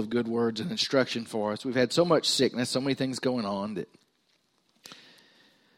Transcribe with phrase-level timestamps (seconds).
[0.00, 1.64] of good words and instruction for us.
[1.64, 3.88] We've had so much sickness, so many things going on that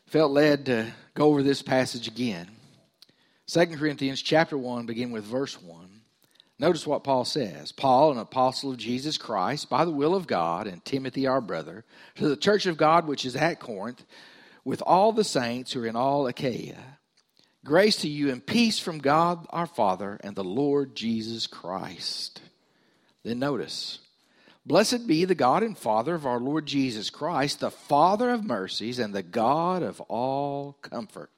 [0.07, 2.49] felt led to go over this passage again.
[3.49, 5.89] 2 Corinthians chapter 1, begin with verse 1.
[6.59, 10.67] Notice what Paul says Paul, an apostle of Jesus Christ, by the will of God,
[10.67, 11.85] and Timothy, our brother,
[12.15, 14.05] to the church of God which is at Corinth,
[14.65, 16.99] with all the saints who are in all Achaia.
[17.65, 22.41] Grace to you and peace from God our Father and the Lord Jesus Christ.
[23.25, 23.99] Then notice,
[24.65, 28.99] Blessed be the God and Father of our Lord Jesus Christ, the Father of mercies
[28.99, 31.31] and the God of all comfort,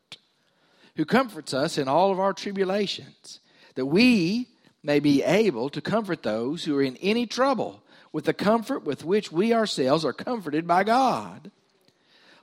[0.97, 3.41] who comforts us in all of our tribulations,
[3.77, 4.49] that we
[4.83, 9.05] may be able to comfort those who are in any trouble with the comfort with
[9.05, 11.51] which we ourselves are comforted by God.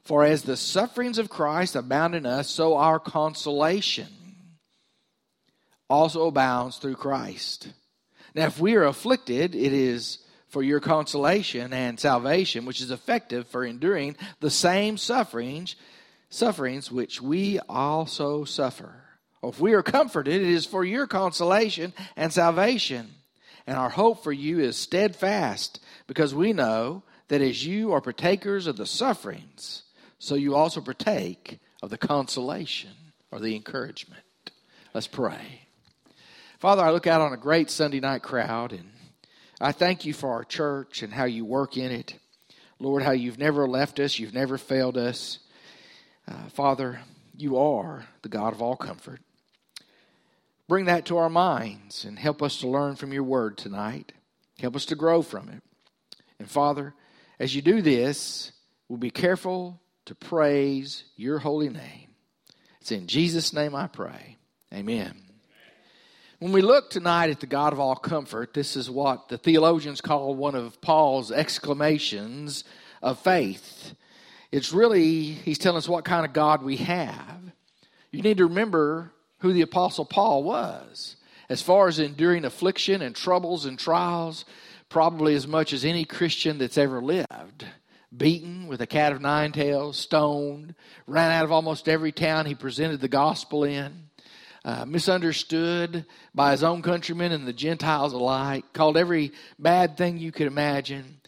[0.04, 4.08] For as the sufferings of Christ abound in us, so our consolation
[5.88, 7.72] also abounds through Christ.
[8.34, 10.18] Now, if we are afflicted, it is
[10.52, 15.78] for your consolation and salvation, which is effective for enduring the same sufferings,
[16.30, 18.96] sufferings which we also suffer.
[19.42, 23.12] Or if we are comforted, it is for your consolation and salvation.
[23.66, 28.68] And our hope for you is steadfast, because we know that as you are partakers
[28.68, 29.84] of the sufferings,
[30.20, 32.92] so you also partake of the consolation
[33.32, 34.22] or the encouragement.
[34.94, 35.62] Let's pray.
[36.60, 38.92] Father, I look out on a great Sunday night crowd, and
[39.62, 42.16] I thank you for our church and how you work in it.
[42.80, 45.38] Lord, how you've never left us, you've never failed us.
[46.28, 47.02] Uh, Father,
[47.38, 49.22] you are the God of all comfort.
[50.68, 54.14] Bring that to our minds and help us to learn from your word tonight.
[54.60, 55.62] Help us to grow from it.
[56.40, 56.96] And Father,
[57.40, 58.52] as you do this,
[58.88, 62.10] we'll be careful to praise your holy name.
[62.80, 64.38] It's in Jesus' name I pray.
[64.74, 65.31] Amen.
[66.42, 70.02] When we look tonight at the God of all comfort, this is what the theologians
[70.02, 72.64] call one of Paul's exclamations
[73.00, 73.94] of faith.
[74.52, 77.38] It's really, he's telling us what kind of God we have.
[78.10, 81.16] You need to remember who the Apostle Paul was.
[81.48, 84.44] As far as enduring affliction and troubles and trials,
[84.90, 87.66] probably as much as any Christian that's ever lived
[88.16, 90.76] beaten with a cat of nine tails, stoned,
[91.08, 94.10] ran out of almost every town he presented the gospel in,
[94.64, 96.06] uh, misunderstood
[96.36, 101.20] by his own countrymen and the Gentiles alike, called every bad thing you could imagine.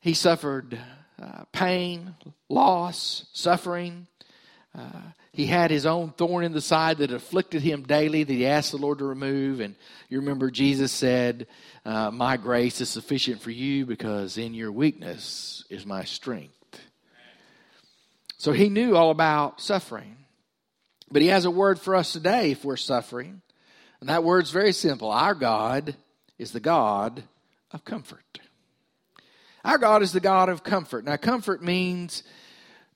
[0.00, 0.78] He suffered
[1.20, 2.14] uh, pain,
[2.48, 4.06] loss, suffering.
[4.76, 5.00] Uh,
[5.32, 8.70] he had his own thorn in the side that afflicted him daily that he asked
[8.70, 9.60] the Lord to remove.
[9.60, 9.74] And
[10.08, 11.46] you remember Jesus said,
[11.84, 16.52] uh, My grace is sufficient for you because in your weakness is my strength.
[18.38, 20.16] So he knew all about suffering.
[21.10, 23.42] But he has a word for us today if we're suffering.
[24.00, 25.10] And that word's very simple.
[25.10, 25.96] Our God
[26.38, 27.22] is the God
[27.72, 28.40] of comfort.
[29.64, 31.04] Our God is the God of comfort.
[31.04, 32.22] Now, comfort means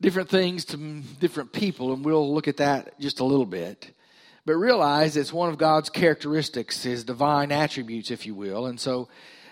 [0.01, 0.77] different things to
[1.19, 3.91] different people, and we'll look at that just a little bit.
[4.47, 8.67] But realize it's one of God's characteristics, his divine attributes, if you will.
[8.67, 9.09] And so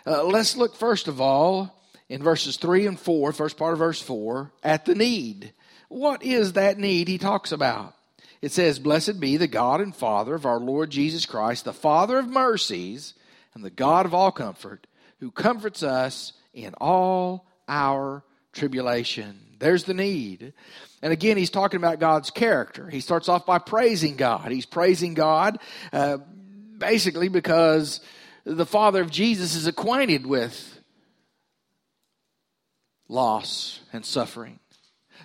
[0.06, 1.74] uh, let's look first of all
[2.08, 5.52] in verses 3 and 4, first part of verse 4, at the need.
[5.88, 7.94] What is that need he talks about?
[8.40, 12.18] It says, Blessed be the God and Father of our Lord Jesus Christ, the Father
[12.18, 13.14] of mercies
[13.54, 14.86] and the God of all comfort,
[15.20, 20.52] who comforts us in all our tribulation there's the need.
[21.02, 22.88] And again, he's talking about God's character.
[22.88, 24.50] He starts off by praising God.
[24.50, 25.58] He's praising God
[25.92, 26.18] uh,
[26.76, 28.00] basically because
[28.44, 30.80] the Father of Jesus is acquainted with
[33.08, 34.60] loss and suffering.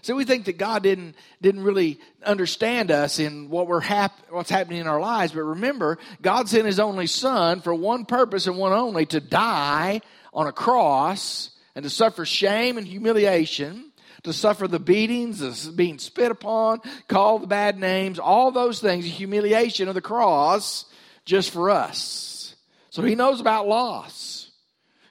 [0.04, 4.50] So we think that God didn't didn't really understand us in what we're hap- what's
[4.50, 5.32] happening in our lives.
[5.32, 10.02] But remember, God sent His only Son for one purpose and one only: to die
[10.34, 13.92] on a cross and to suffer shame and humiliation
[14.24, 19.12] to suffer the beatings, being spit upon, called the bad names, all those things, the
[19.12, 20.86] humiliation of the cross,
[21.26, 22.56] just for us.
[22.90, 24.52] So he knows about loss.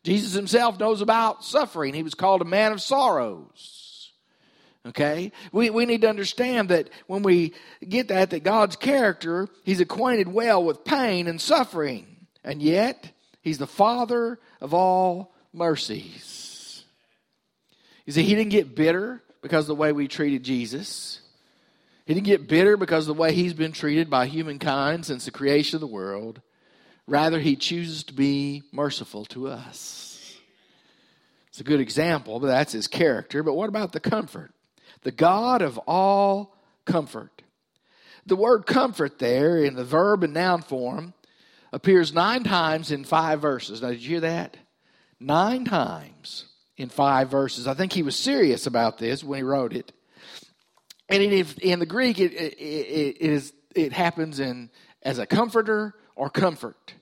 [0.02, 1.94] Jesus himself knows about suffering.
[1.94, 3.81] He was called a man of sorrows.
[4.86, 5.32] Okay?
[5.52, 7.54] We, we need to understand that when we
[7.86, 12.26] get that, that God's character, He's acquainted well with pain and suffering.
[12.44, 16.84] And yet, He's the Father of all mercies.
[18.06, 21.20] You see, he didn't get bitter because of the way we treated Jesus.
[22.06, 25.30] He didn't get bitter because of the way he's been treated by humankind since the
[25.30, 26.40] creation of the world.
[27.06, 30.36] Rather, he chooses to be merciful to us.
[31.48, 33.42] It's a good example, but that's his character.
[33.42, 34.52] But what about the comfort?
[35.02, 36.54] The God of all
[36.84, 37.42] comfort.
[38.26, 41.14] The word comfort there in the verb and noun form
[41.72, 43.82] appears nine times in five verses.
[43.82, 44.56] Now, did you hear that?
[45.22, 46.46] nine times
[46.76, 47.66] in five verses.
[47.66, 49.92] I think he was serious about this when he wrote it.
[51.08, 54.70] And in the Greek, it, it, it, is, it happens in
[55.02, 56.94] as a comforter or comfort.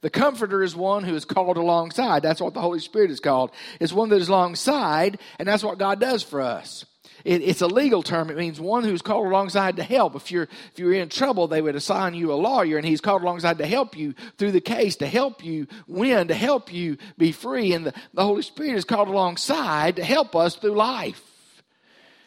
[0.00, 2.22] The comforter is one who is called alongside.
[2.22, 3.50] That's what the Holy Spirit is called.
[3.80, 6.86] It's one that is alongside, and that's what God does for us.
[7.24, 8.30] It, it's a legal term.
[8.30, 10.14] It means one who's called alongside to help.
[10.14, 13.22] If you're if you're in trouble, they would assign you a lawyer, and he's called
[13.22, 17.32] alongside to help you through the case, to help you win, to help you be
[17.32, 17.72] free.
[17.72, 21.22] And the, the Holy Spirit is called alongside to help us through life.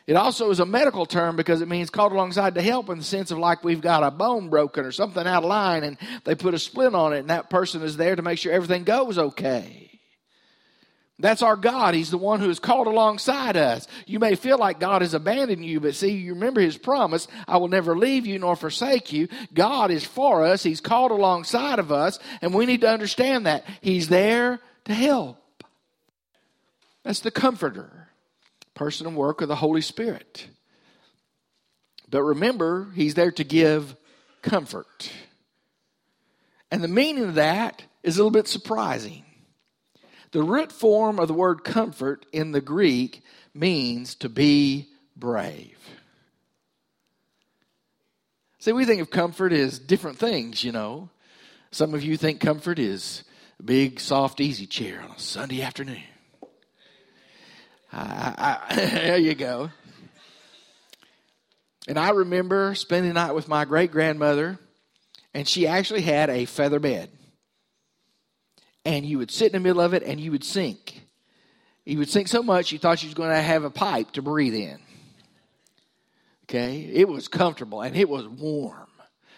[0.05, 3.03] It also is a medical term because it means called alongside to help in the
[3.03, 6.35] sense of like we've got a bone broken or something out of line and they
[6.35, 9.17] put a splint on it and that person is there to make sure everything goes
[9.17, 9.92] okay.
[11.19, 11.93] That's our God.
[11.93, 13.87] He's the one who is called alongside us.
[14.07, 17.57] You may feel like God has abandoned you, but see, you remember His promise I
[17.57, 19.27] will never leave you nor forsake you.
[19.53, 23.63] God is for us, He's called alongside of us, and we need to understand that.
[23.81, 25.37] He's there to help.
[27.03, 28.09] That's the comforter
[28.73, 30.47] person and work of the Holy Spirit.
[32.09, 33.95] But remember, He's there to give
[34.41, 35.11] comfort.
[36.71, 39.23] And the meaning of that is a little bit surprising.
[40.33, 43.21] The root form of the word comfort in the Greek
[43.53, 45.77] means to be brave.
[48.57, 51.09] See, we think of comfort as different things, you know.
[51.69, 53.23] Some of you think comfort is
[53.59, 56.01] a big, soft, easy chair on a Sunday afternoon.
[57.91, 59.69] I, I, there you go.
[61.87, 64.57] And I remember spending the night with my great grandmother,
[65.35, 67.11] and she actually had a feather bed.
[68.85, 71.07] And you would sit in the middle of it and you would sink.
[71.85, 74.21] You would sink so much you thought you was going to have a pipe to
[74.21, 74.79] breathe in.
[76.45, 76.89] Okay?
[76.93, 78.87] It was comfortable and it was warm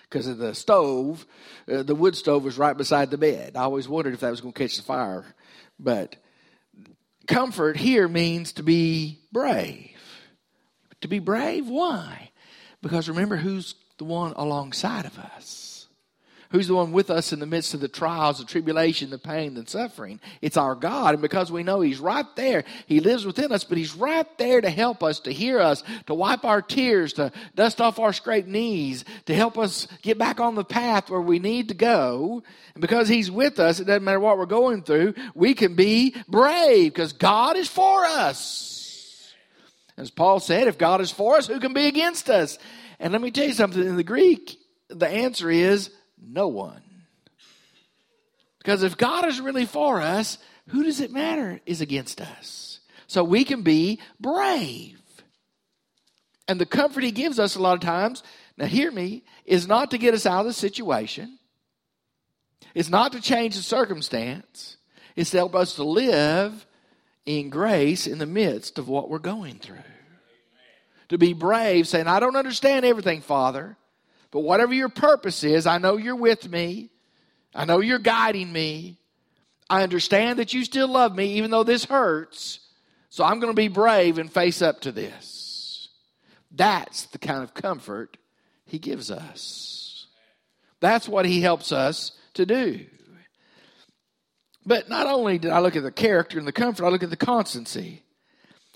[0.03, 1.25] because of the stove.
[1.71, 3.55] Uh, the wood stove was right beside the bed.
[3.55, 5.25] I always wondered if that was going to catch the fire.
[5.79, 6.15] But
[7.27, 9.91] comfort here means to be brave.
[11.01, 12.31] To be brave, why?
[12.81, 15.64] Because remember who's the one alongside of us.
[16.55, 19.55] Who's the one with us in the midst of the trials, the tribulation, the pain,
[19.55, 20.21] the suffering?
[20.41, 21.15] It's our God.
[21.15, 24.61] And because we know He's right there, He lives within us, but He's right there
[24.61, 28.47] to help us, to hear us, to wipe our tears, to dust off our scraped
[28.47, 32.41] knees, to help us get back on the path where we need to go.
[32.73, 36.15] And because He's with us, it doesn't matter what we're going through, we can be
[36.29, 39.33] brave because God is for us.
[39.97, 42.57] As Paul said, if God is for us, who can be against us?
[42.97, 44.57] And let me tell you something in the Greek,
[44.87, 45.91] the answer is
[46.21, 46.81] no one.
[48.59, 50.37] Because if God is really for us,
[50.69, 52.79] who does it matter is against us?
[53.07, 54.99] So we can be brave.
[56.47, 58.23] And the comfort he gives us a lot of times,
[58.57, 61.37] now hear me, is not to get us out of the situation.
[62.73, 64.77] It's not to change the circumstance.
[65.15, 66.65] It's to help us to live
[67.25, 69.77] in grace in the midst of what we're going through.
[71.09, 73.77] To be brave, saying, I don't understand everything, Father.
[74.31, 76.89] But whatever your purpose is, I know you're with me.
[77.53, 78.97] I know you're guiding me.
[79.69, 82.59] I understand that you still love me, even though this hurts.
[83.09, 85.89] So I'm going to be brave and face up to this.
[86.51, 88.17] That's the kind of comfort
[88.65, 90.07] he gives us.
[90.79, 92.85] That's what he helps us to do.
[94.65, 97.09] But not only did I look at the character and the comfort, I look at
[97.09, 98.03] the constancy.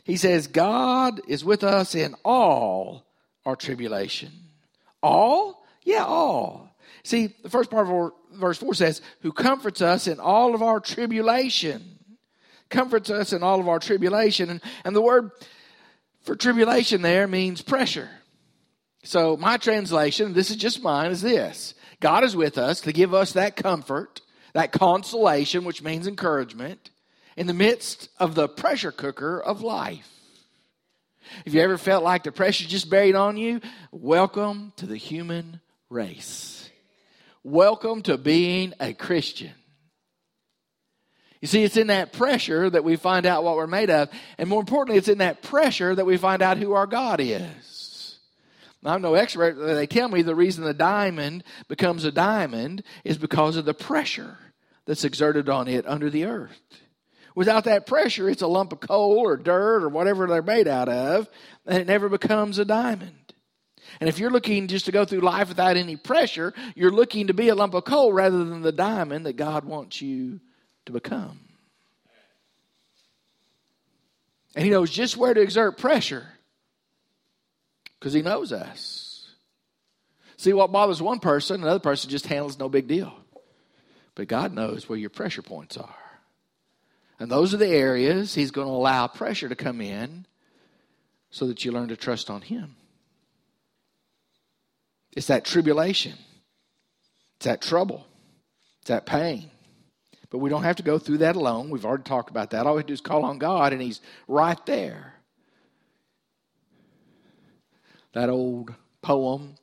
[0.03, 3.05] He says, God is with us in all
[3.45, 4.31] our tribulation.
[5.01, 5.65] All?
[5.83, 6.75] Yeah, all.
[7.03, 10.79] See, the first part of verse 4 says, Who comforts us in all of our
[10.79, 11.99] tribulation.
[12.69, 14.49] Comforts us in all of our tribulation.
[14.49, 15.31] And, and the word
[16.21, 18.09] for tribulation there means pressure.
[19.03, 23.13] So, my translation, this is just mine, is this God is with us to give
[23.13, 24.21] us that comfort,
[24.53, 26.91] that consolation, which means encouragement,
[27.37, 30.18] in the midst of the pressure cooker of life.
[31.45, 35.59] If you ever felt like the pressure just buried on you, welcome to the human
[35.89, 36.69] race.
[37.43, 39.51] Welcome to being a Christian.
[41.41, 44.09] You see, it's in that pressure that we find out what we're made of.
[44.37, 48.19] And more importantly, it's in that pressure that we find out who our God is.
[48.81, 49.57] Now, I'm no expert.
[49.57, 53.73] But they tell me the reason the diamond becomes a diamond is because of the
[53.73, 54.37] pressure
[54.85, 56.59] that's exerted on it under the earth.
[57.35, 60.89] Without that pressure, it's a lump of coal or dirt or whatever they're made out
[60.89, 61.29] of,
[61.65, 63.33] and it never becomes a diamond.
[63.99, 67.33] And if you're looking just to go through life without any pressure, you're looking to
[67.33, 70.39] be a lump of coal rather than the diamond that God wants you
[70.85, 71.39] to become.
[74.55, 76.27] And He knows just where to exert pressure
[77.99, 79.27] because He knows us.
[80.37, 83.13] See, what bothers one person, another person just handles no big deal.
[84.15, 85.95] But God knows where your pressure points are.
[87.19, 90.25] And those are the areas He's going to allow pressure to come in
[91.29, 92.75] so that you learn to trust on Him.
[95.11, 96.13] It's that tribulation,
[97.35, 98.07] it's that trouble,
[98.79, 99.51] it's that pain.
[100.29, 101.71] But we don't have to go through that alone.
[101.71, 102.67] We've already talked about that.
[102.67, 105.15] All we do is call on God, and He's right there.
[108.13, 109.55] That old poem,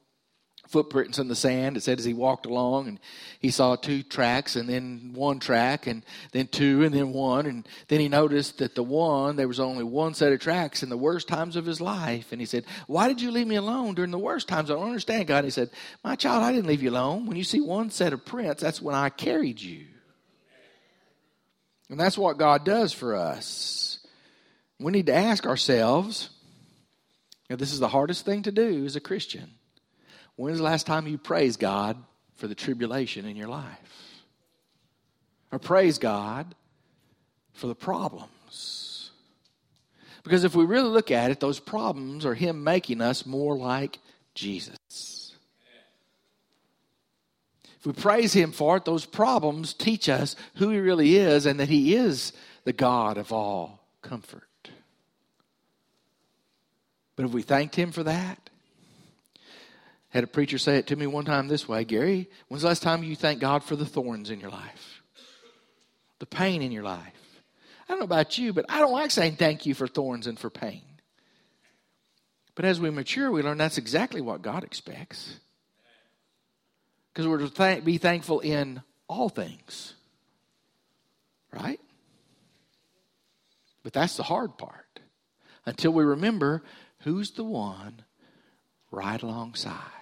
[0.68, 1.76] footprints in the sand.
[1.76, 3.00] It said as he walked along and
[3.40, 7.46] he saw two tracks and then one track and then two and then one.
[7.46, 10.88] And then he noticed that the one, there was only one set of tracks in
[10.88, 12.32] the worst times of his life.
[12.32, 14.70] And he said, Why did you leave me alone during the worst times?
[14.70, 15.38] I don't understand, God.
[15.38, 15.70] And he said,
[16.04, 17.26] My child, I didn't leave you alone.
[17.26, 19.86] When you see one set of prints, that's when I carried you.
[21.88, 24.00] And that's what God does for us.
[24.80, 26.30] We need to ask ourselves,
[27.48, 29.54] know, this is the hardest thing to do as a Christian
[30.36, 31.96] When's the last time you praised God
[32.34, 34.22] for the tribulation in your life?
[35.50, 36.54] Or praise God
[37.54, 39.10] for the problems?
[40.22, 43.98] Because if we really look at it, those problems are Him making us more like
[44.34, 44.76] Jesus.
[47.78, 51.60] If we praise Him for it, those problems teach us who He really is and
[51.60, 52.32] that He is
[52.64, 54.42] the God of all comfort.
[57.14, 58.50] But if we thanked Him for that,
[60.16, 62.82] had a preacher say it to me one time this way Gary, when's the last
[62.82, 65.02] time you thank God for the thorns in your life?
[66.20, 67.12] The pain in your life?
[67.86, 70.38] I don't know about you, but I don't like saying thank you for thorns and
[70.38, 70.82] for pain.
[72.54, 75.38] But as we mature, we learn that's exactly what God expects.
[77.12, 79.92] Because we're to th- be thankful in all things.
[81.52, 81.80] Right?
[83.82, 85.00] But that's the hard part.
[85.66, 86.62] Until we remember
[87.00, 88.02] who's the one
[88.90, 89.95] right alongside.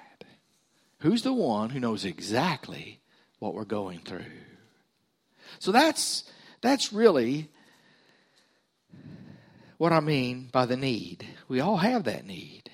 [1.04, 2.99] Who's the one who knows exactly
[3.38, 4.25] what we're going through?
[5.58, 6.25] So that's
[6.62, 7.50] that's really
[9.76, 11.26] what I mean by the need.
[11.46, 12.70] We all have that need.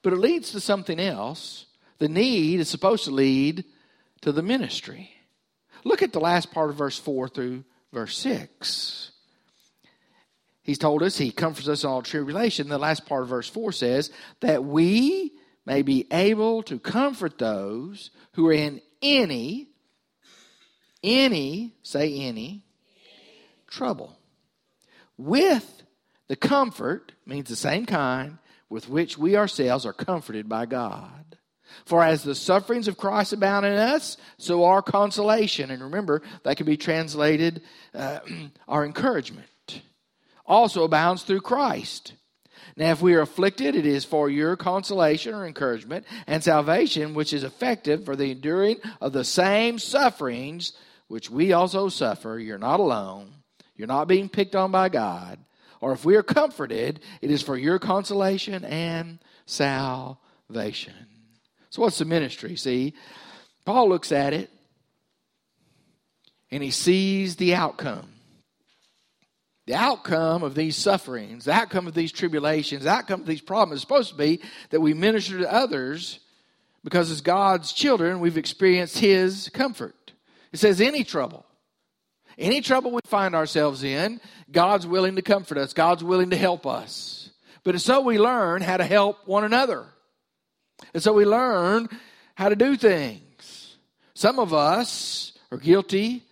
[0.00, 1.66] But it leads to something else.
[1.98, 3.66] The need is supposed to lead
[4.22, 5.12] to the ministry.
[5.84, 9.10] Look at the last part of verse 4 through verse 6.
[10.62, 12.70] He's told us he comforts us in all tribulation.
[12.70, 15.32] The last part of verse 4 says that we
[15.64, 19.68] may be able to comfort those who are in any,
[21.02, 22.64] any, say any,
[23.68, 24.16] trouble.
[25.16, 25.82] With
[26.28, 28.38] the comfort, means the same kind,
[28.68, 31.36] with which we ourselves are comforted by God.
[31.84, 36.56] For as the sufferings of Christ abound in us, so our consolation, and remember, that
[36.56, 37.62] can be translated
[37.94, 38.20] uh,
[38.68, 39.46] our encouragement,
[40.46, 42.14] also abounds through Christ.
[42.76, 47.32] Now, if we are afflicted, it is for your consolation or encouragement and salvation, which
[47.32, 50.72] is effective for the enduring of the same sufferings
[51.08, 52.38] which we also suffer.
[52.38, 53.32] You're not alone.
[53.76, 55.38] You're not being picked on by God.
[55.80, 60.94] Or if we are comforted, it is for your consolation and salvation.
[61.68, 62.56] So, what's the ministry?
[62.56, 62.94] See,
[63.66, 64.50] Paul looks at it
[66.50, 68.08] and he sees the outcome.
[69.66, 73.78] The outcome of these sufferings, the outcome of these tribulations, the outcome of these problems
[73.78, 74.40] is supposed to be
[74.70, 76.18] that we minister to others
[76.82, 80.12] because as God's children, we've experienced His comfort.
[80.52, 81.46] It says, any trouble,
[82.36, 86.66] any trouble we find ourselves in, God's willing to comfort us, God's willing to help
[86.66, 87.30] us.
[87.62, 89.86] But it's so we learn how to help one another.
[90.92, 91.88] And so we learn
[92.34, 93.76] how to do things.
[94.14, 96.24] Some of us are guilty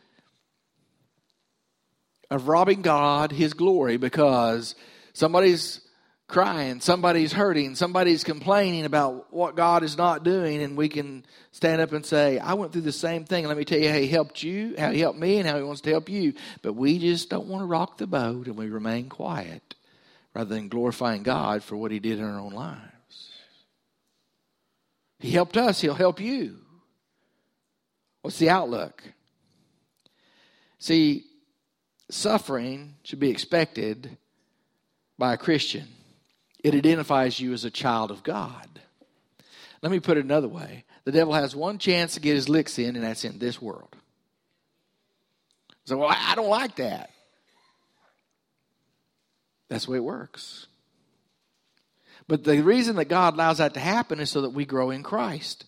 [2.31, 4.75] of robbing God his glory because
[5.13, 5.81] somebody's
[6.31, 11.81] crying, somebody's hurting, somebody's complaining about what God is not doing, and we can stand
[11.81, 13.47] up and say, I went through the same thing.
[13.47, 15.63] Let me tell you how he helped you, how he helped me, and how he
[15.65, 16.35] wants to help you.
[16.63, 19.75] But we just don't want to rock the boat and we remain quiet
[20.35, 22.81] rather than glorifying God for what he did in our own lives.
[25.19, 26.59] He helped us, he'll help you.
[28.23, 29.03] What's the outlook?
[30.79, 31.25] See,
[32.11, 34.17] suffering should be expected
[35.19, 35.89] by a Christian.
[36.63, 38.69] It identifies you as a child of God.
[39.83, 42.79] Let me put it another way the devil has one chance to get his licks
[42.79, 43.97] in, and that's in this world.
[45.85, 47.11] So, well, I don't like that.
[49.69, 50.67] That's the way it works.
[52.29, 55.03] But the reason that God allows that to happen is so that we grow in
[55.03, 55.65] Christ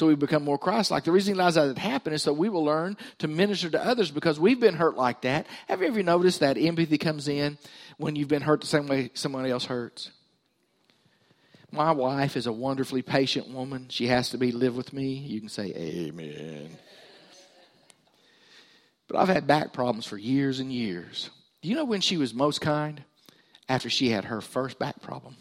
[0.00, 1.04] so we become more Christ like.
[1.04, 3.84] The reason he allows that to happen is so we will learn to minister to
[3.84, 5.46] others because we've been hurt like that.
[5.68, 7.58] Have you ever noticed that empathy comes in
[7.98, 10.10] when you've been hurt the same way someone else hurts?
[11.70, 13.88] My wife is a wonderfully patient woman.
[13.90, 15.12] She has to be live with me.
[15.12, 16.78] You can say amen.
[19.06, 21.28] But I've had back problems for years and years.
[21.60, 23.04] Do you know when she was most kind?
[23.68, 25.36] After she had her first back problem.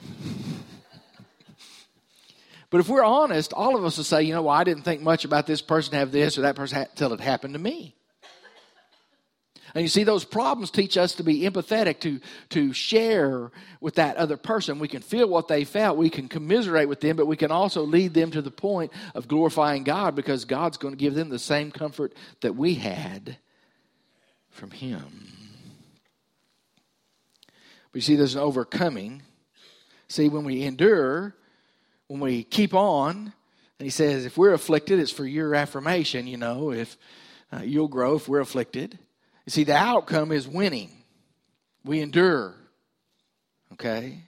[2.74, 5.00] but if we're honest, all of us will say, you know, well, I didn't think
[5.00, 7.94] much about this person have this or that person until it happened to me.
[9.76, 14.16] And you see, those problems teach us to be empathetic, to, to share with that
[14.16, 14.80] other person.
[14.80, 17.82] We can feel what they felt, we can commiserate with them, but we can also
[17.82, 21.38] lead them to the point of glorifying God because God's going to give them the
[21.38, 23.36] same comfort that we had
[24.50, 25.28] from Him.
[27.92, 29.22] But you see, there's an overcoming.
[30.08, 31.36] See, when we endure,
[32.14, 36.36] when we keep on, and He says, if we're afflicted, it's for your affirmation, you
[36.36, 36.96] know, if
[37.52, 38.96] uh, you'll grow if we're afflicted.
[39.46, 40.92] You see, the outcome is winning.
[41.84, 42.54] We endure.
[43.72, 44.20] Okay?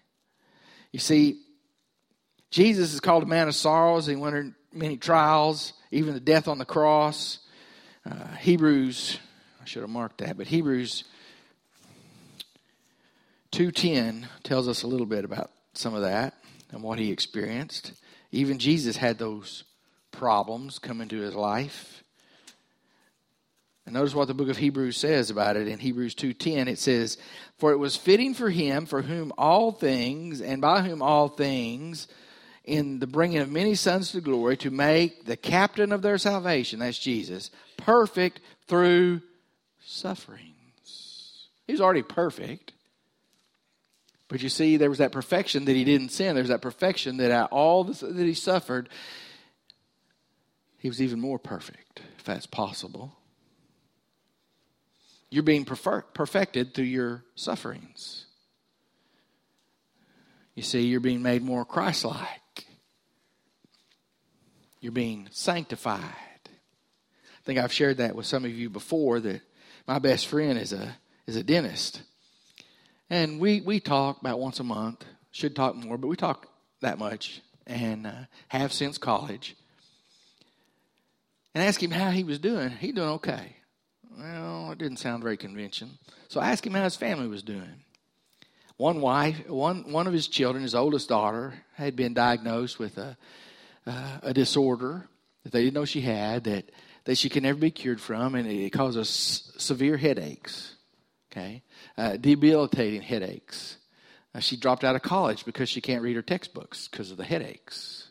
[0.91, 1.41] You see,
[2.51, 4.07] Jesus is called a man of sorrows.
[4.07, 7.39] He went many trials, even the death on the cross.
[8.05, 9.21] Uh, Hebrews,
[9.63, 11.05] I should have marked that, but Hebrews
[13.53, 16.35] 2.10 tells us a little bit about some of that
[16.71, 17.93] and what he experienced.
[18.33, 19.65] Even Jesus had those
[20.11, 22.03] problems come into his life.
[23.85, 27.19] And notice what the book of Hebrews says about it in Hebrews 2:10 it says
[27.57, 32.09] for it was fitting for him for whom all things and by whom all things
[32.65, 36.81] in the bringing of many sons to glory to make the captain of their salvation
[36.81, 39.23] that's Jesus perfect through
[39.85, 41.47] sufferings.
[41.69, 42.73] He's already perfect.
[44.29, 45.91] But you see, there was that perfection that he mm-hmm.
[45.91, 46.35] didn't sin.
[46.35, 48.89] There's that perfection that all that he suffered,
[50.79, 53.13] he was even more perfect, if that's possible.
[55.31, 58.27] You're being perfected through your sufferings.
[60.55, 62.67] You see, you're being made more Christ like.
[64.81, 66.01] You're being sanctified.
[66.01, 69.43] I think I've shared that with some of you before that
[69.87, 72.03] my best friend is a is a dentist.
[73.09, 75.05] And we, we talk about once a month.
[75.31, 76.49] Should talk more, but we talk
[76.81, 78.13] that much and uh,
[78.49, 79.55] have since college.
[81.55, 82.71] And ask him how he was doing.
[82.71, 83.57] He doing okay.
[84.19, 85.91] Well, it didn't sound very convincing.
[86.29, 87.83] So I asked him how his family was doing.
[88.79, 93.17] One wife, one one of his children, his oldest daughter, had been diagnosed with a
[93.87, 95.09] uh, a disorder
[95.43, 96.71] that they didn't know she had that
[97.05, 100.76] that she could never be cured from, and it causes severe headaches.
[101.37, 101.63] Okay,
[101.99, 103.77] uh, debilitating headaches.
[104.35, 107.25] Uh, she dropped out of college because she can't read her textbooks because of the
[107.25, 108.09] headaches.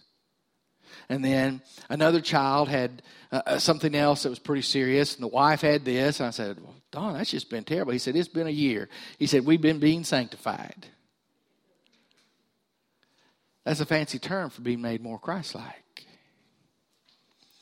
[1.09, 5.27] And then another child had uh, uh, something else that was pretty serious, and the
[5.27, 6.19] wife had this.
[6.19, 7.93] And I said, Well, Don, that's just been terrible.
[7.93, 8.89] He said, It's been a year.
[9.17, 10.85] He said, We've been being sanctified.
[13.63, 16.05] That's a fancy term for being made more Christ like.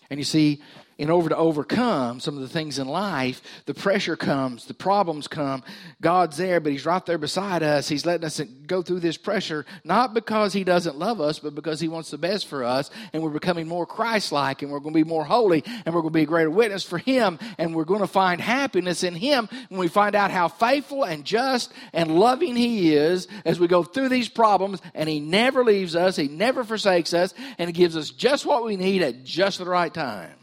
[0.10, 0.62] And you see,
[0.98, 5.28] in order to overcome some of the things in life, the pressure comes, the problems
[5.28, 5.64] come.
[6.02, 7.90] God's there, but He's right there beside us.
[7.90, 11.80] He's letting us go through this pressure, not because He doesn't love us, but because
[11.80, 12.92] He wants the best for us.
[13.12, 16.02] And we're becoming more Christ like, and we're going to be more holy, and we're
[16.02, 19.16] going to be a greater witness for Him, and we're going to find happiness in
[19.16, 23.68] Him when we find out how faithful and just and loving He is as we
[23.68, 24.82] go through these problems.
[24.94, 28.64] And He never leaves us, He never forsakes us, and He gives us just what
[28.64, 30.34] we need at just the right time.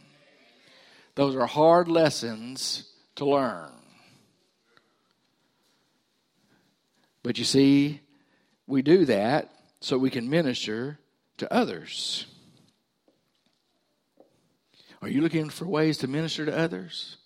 [1.21, 2.85] Those are hard lessons
[3.17, 3.69] to learn.
[7.23, 8.01] But you see,
[8.67, 10.99] we do that so we can minister
[11.37, 12.25] to others.
[15.03, 17.19] Are you looking for ways to minister to others?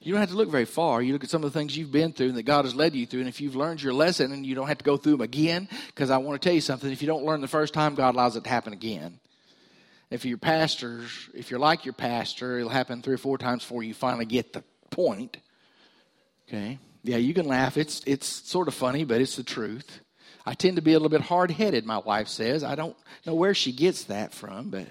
[0.00, 1.02] You don't have to look very far.
[1.02, 2.94] You look at some of the things you've been through and that God has led
[2.94, 3.20] you through.
[3.20, 5.68] And if you've learned your lesson and you don't have to go through them again,
[5.88, 8.14] because I want to tell you something, if you don't learn the first time, God
[8.14, 9.20] allows it to happen again.
[10.10, 13.82] If your pastors, if you're like your pastor, it'll happen three or four times before
[13.82, 15.36] you finally get the point.
[16.48, 16.78] Okay?
[17.02, 17.76] Yeah, you can laugh.
[17.76, 20.00] It's it's sort of funny, but it's the truth.
[20.44, 22.62] I tend to be a little bit hard headed, my wife says.
[22.62, 24.86] I don't know where she gets that from, but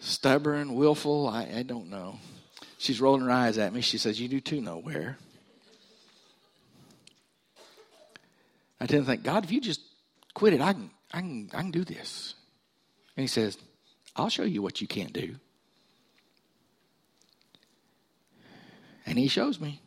[0.00, 2.18] stubborn, willful, I, I don't know.
[2.78, 3.82] She's rolling her eyes at me.
[3.82, 5.18] She says, You do too, nowhere.
[8.80, 9.80] I tend to think, God, if you just
[10.34, 12.34] quit it, I can, I can, I can do this.
[13.16, 13.56] And he says,
[14.16, 15.36] I'll show you what you can't do.
[19.04, 19.82] And he shows me.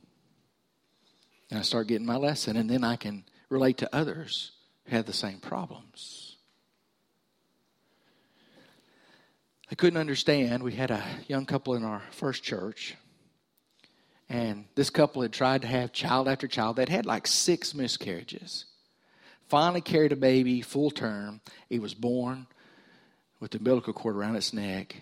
[1.49, 4.51] And I start getting my lesson, and then I can relate to others
[4.85, 6.37] who have the same problems.
[9.71, 10.61] I couldn't understand.
[10.61, 12.95] We had a young couple in our first church,
[14.29, 16.75] and this couple had tried to have child after child.
[16.75, 18.65] They'd had like six miscarriages.
[19.47, 21.41] Finally, carried a baby full term.
[21.67, 22.45] He was born
[23.39, 25.01] with the umbilical cord around its neck,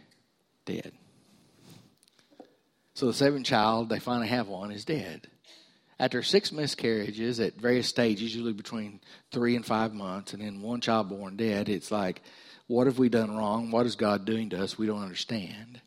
[0.65, 0.91] dead.
[2.93, 5.27] So the seventh child, they finally have one, is dead.
[5.99, 8.99] After six miscarriages at various stages, usually between
[9.31, 12.21] three and five months, and then one child born dead, it's like,
[12.67, 13.71] what have we done wrong?
[13.71, 14.77] What is God doing to us?
[14.77, 15.81] We don't understand.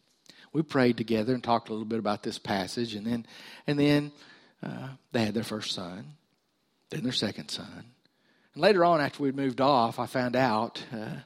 [0.52, 3.26] We prayed together and talked a little bit about this passage, and then,
[3.66, 4.12] and then
[4.62, 6.14] uh, they had their first son,
[6.90, 7.84] then their second son.
[8.54, 11.20] And later on, after we'd moved off, I found out uh,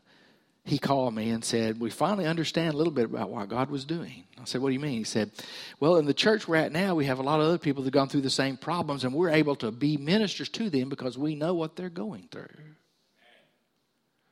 [0.64, 3.84] he called me and said, We finally understand a little bit about what God was
[3.84, 4.24] doing.
[4.40, 4.98] I said, What do you mean?
[4.98, 5.30] He said,
[5.78, 7.88] Well, in the church we're at now, we have a lot of other people that
[7.88, 11.18] have gone through the same problems, and we're able to be ministers to them because
[11.18, 12.48] we know what they're going through.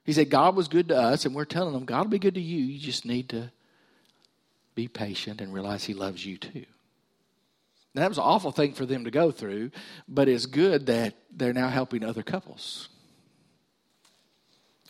[0.05, 2.35] He said, God was good to us, and we're telling them, God will be good
[2.35, 2.65] to you.
[2.65, 3.53] You just need to
[4.75, 6.65] be patient and realize He loves you too.
[7.95, 9.71] Now, that was an awful thing for them to go through,
[10.09, 12.89] but it's good that they're now helping other couples.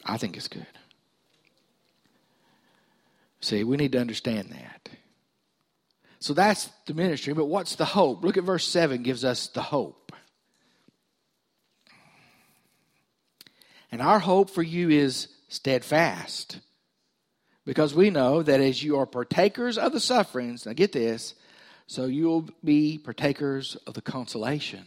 [0.05, 0.67] I think it's good.
[3.43, 4.89] See, we need to understand that.
[6.21, 8.23] So that's the ministry, but what's the hope?
[8.23, 10.13] Look at verse 7 gives us the hope.
[13.91, 16.61] And our hope for you is steadfast.
[17.65, 21.35] Because we know that as you are partakers of the sufferings, now get this,
[21.89, 24.85] so you will be partakers of the consolation,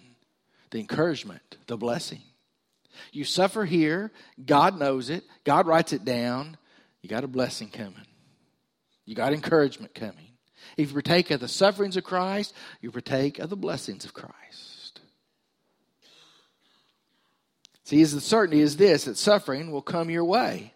[0.71, 2.21] the encouragement, the blessing.
[3.11, 4.11] You suffer here,
[4.43, 6.57] God knows it, God writes it down,
[7.01, 8.05] you got a blessing coming.
[9.05, 10.31] You got encouragement coming.
[10.77, 15.01] If you partake of the sufferings of Christ, you partake of the blessings of Christ.
[17.83, 20.73] See, the certainty is this that suffering will come your way.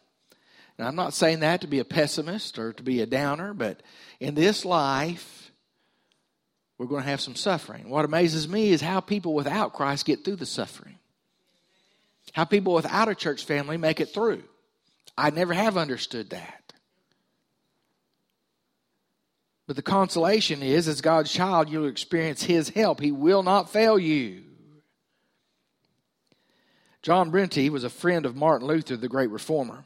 [0.77, 3.81] Now, I'm not saying that to be a pessimist or to be a downer, but
[4.19, 5.51] in this life,
[6.77, 7.89] we're going to have some suffering.
[7.89, 10.97] What amazes me is how people without Christ get through the suffering,
[12.31, 14.43] how people without a church family make it through.
[15.17, 16.73] I never have understood that.
[19.69, 22.99] But the consolation is, as God's child, you'll experience His help.
[22.99, 24.41] He will not fail you.
[27.03, 29.85] John Brentz was a friend of Martin Luther, the great reformer.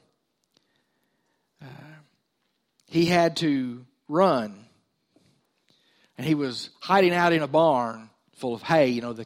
[1.61, 1.65] Uh,
[2.87, 4.67] he had to run,
[6.17, 9.25] and he was hiding out in a barn full of hay, you know, the,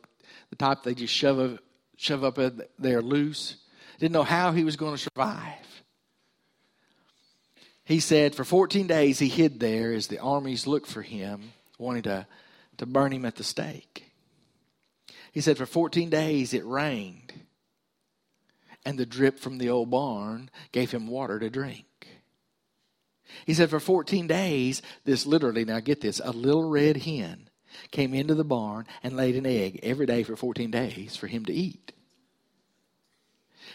[0.50, 1.60] the type they just shove,
[1.98, 2.40] shove up
[2.80, 3.58] there loose.
[4.00, 5.67] Didn't know how he was going to survive
[7.88, 12.04] he said for 14 days he hid there as the armies looked for him, wanting
[12.04, 12.28] to,
[12.80, 14.12] to burn him at the stake.
[15.32, 17.32] He said for 14 days it rained,
[18.86, 21.86] and the drip from the old barn gave him water to drink.
[23.46, 27.50] He said for 14 days, this literally, now get this, a little red hen
[27.92, 31.46] came into the barn and laid an egg every day for 14 days for him
[31.46, 31.94] to eat.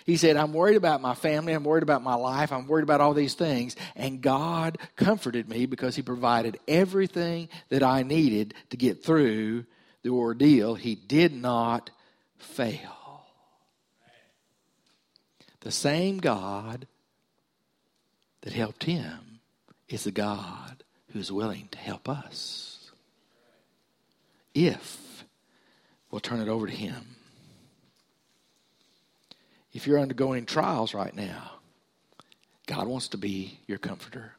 [0.05, 1.53] He said, I'm worried about my family.
[1.53, 2.53] I'm worried about my life.
[2.53, 3.77] I'm worried about all these things.
[3.95, 9.65] And God comforted me because He provided everything that I needed to get through
[10.03, 10.75] the ordeal.
[10.75, 11.91] He did not
[12.39, 13.27] fail.
[15.61, 16.87] The same God
[18.41, 19.41] that helped him
[19.89, 22.91] is the God who's willing to help us.
[24.55, 25.25] If
[26.11, 27.17] we'll turn it over to Him.
[29.73, 31.53] If you're undergoing trials right now,
[32.67, 34.35] God wants to be your comforter.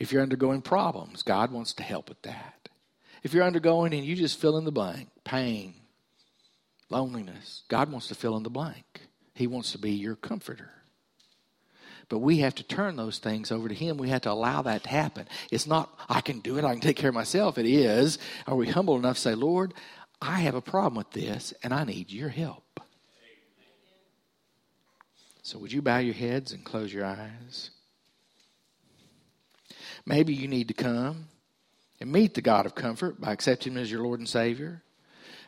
[0.00, 2.68] If you're undergoing problems, God wants to help with that.
[3.22, 5.74] If you're undergoing and you just fill in the blank, pain,
[6.90, 9.02] loneliness, God wants to fill in the blank.
[9.34, 10.70] He wants to be your comforter.
[12.08, 13.96] But we have to turn those things over to Him.
[13.96, 15.28] We have to allow that to happen.
[15.50, 17.56] It's not, I can do it, I can take care of myself.
[17.56, 19.72] It is, are we humble enough to say, Lord,
[20.20, 22.71] I have a problem with this and I need your help?
[25.42, 27.70] So, would you bow your heads and close your eyes?
[30.06, 31.26] Maybe you need to come
[32.00, 34.82] and meet the God of comfort by accepting Him as your Lord and Savior.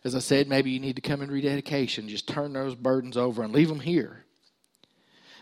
[0.04, 2.08] As I said, maybe you need to come in rededication.
[2.08, 4.24] Just turn those burdens over and leave them here.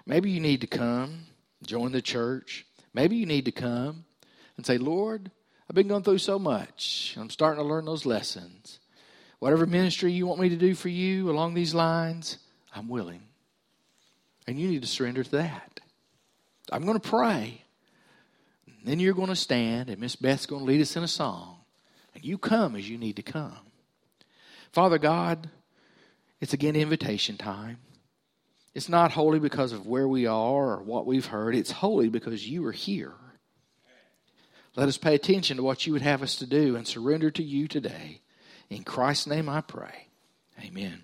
[0.07, 1.25] Maybe you need to come,
[1.65, 2.67] join the church.
[2.93, 4.05] Maybe you need to come
[4.57, 5.31] and say, Lord,
[5.69, 7.17] I've been going through so much.
[7.19, 8.81] I'm starting to learn those lessons.
[9.39, 12.39] Whatever ministry you want me to do for you along these lines,
[12.75, 13.23] I'm willing.
[14.47, 15.81] And you need to surrender to that.
[16.71, 17.63] I'm going to pray.
[18.67, 21.09] And Then you're going to stand, and Miss Beth's going to lead us in a
[21.09, 21.59] song.
[22.15, 23.57] And you come as you need to come.
[24.73, 25.51] Father God,
[26.41, 27.79] it's again invitation time.
[28.75, 31.55] It's not holy because of where we are or what we've heard.
[31.55, 33.13] It's holy because you are here.
[34.75, 37.43] Let us pay attention to what you would have us to do and surrender to
[37.43, 38.23] you today.
[38.71, 40.09] In Christ's name I pray.
[40.65, 41.01] Amen.